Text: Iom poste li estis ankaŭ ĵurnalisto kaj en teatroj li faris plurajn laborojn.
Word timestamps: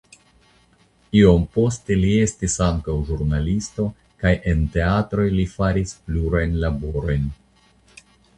Iom 1.17 1.43
poste 1.57 1.97
li 1.99 2.13
estis 2.21 2.55
ankaŭ 2.67 2.95
ĵurnalisto 3.09 3.85
kaj 4.25 4.33
en 4.53 4.65
teatroj 4.77 5.27
li 5.37 5.47
faris 5.53 5.95
plurajn 6.09 6.59
laborojn. 6.67 7.31